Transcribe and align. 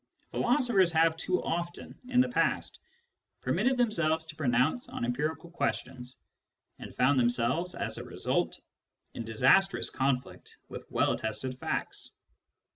Philosophers 0.31 0.91
have 0.93 1.15
too 1.15 1.43
often, 1.43 1.93
in 2.07 2.21
the 2.21 2.29
past, 2.29 2.79
permitted 3.39 3.77
themselves 3.77 4.25
to 4.25 4.35
pronounce 4.35 4.89
on 4.89 5.05
empirical 5.05 5.51
questions, 5.51 6.17
and 6.79 6.95
found 6.95 7.19
themselves, 7.19 7.75
as 7.75 7.99
a 7.99 8.03
result, 8.03 8.59
in 9.13 9.23
disastrous 9.23 9.91
conflict 9.91 10.57
with 10.69 10.89
well 10.89 11.11
attested 11.13 11.59
facts. 11.59 12.15